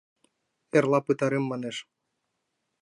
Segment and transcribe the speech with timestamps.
[0.77, 1.77] —Эрла пытарем, манеш.